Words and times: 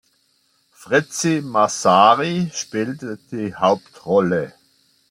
Fritzi 0.71 1.41
Massary 1.43 2.49
spielte 2.51 3.19
die 3.31 3.53
Hauptrolle. 3.53 4.51